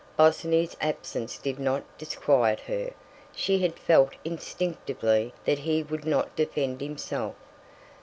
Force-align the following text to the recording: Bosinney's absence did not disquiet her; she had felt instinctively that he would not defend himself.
Bosinney's 0.17 0.75
absence 0.81 1.37
did 1.37 1.59
not 1.59 1.83
disquiet 1.99 2.61
her; 2.61 2.89
she 3.35 3.59
had 3.59 3.77
felt 3.77 4.13
instinctively 4.25 5.31
that 5.45 5.59
he 5.59 5.83
would 5.83 6.05
not 6.05 6.35
defend 6.35 6.81
himself. 6.81 7.35